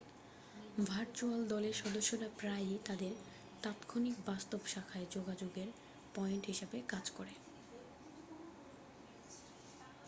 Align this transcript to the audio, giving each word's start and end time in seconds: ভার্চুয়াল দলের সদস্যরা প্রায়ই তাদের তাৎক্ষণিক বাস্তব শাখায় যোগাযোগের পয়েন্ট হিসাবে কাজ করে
ভার্চুয়াল 0.85 1.41
দলের 1.47 1.75
সদস্যরা 1.75 2.27
প্রায়ই 2.39 2.77
তাদের 2.85 3.13
তাৎক্ষণিক 3.63 4.15
বাস্তব 4.25 4.61
শাখায় 4.65 5.07
যোগাযোগের 5.11 5.69
পয়েন্ট 6.15 6.43
হিসাবে 6.45 6.77
কাজ 6.87 7.05
করে 7.09 7.33